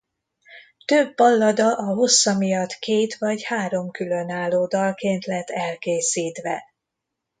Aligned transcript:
Több 0.85 1.15
ballada 1.15 1.75
a 1.77 1.83
hossza 1.93 2.37
miatt 2.37 2.73
két 2.73 3.15
vagy 3.17 3.43
három 3.43 3.91
különálló 3.91 4.65
dalként 4.67 5.25
lett 5.25 5.49
elkészítve. 5.49 6.61